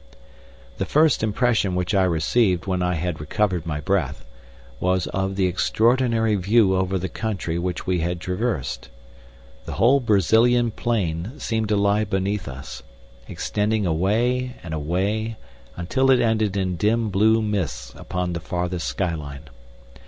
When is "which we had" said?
7.59-8.19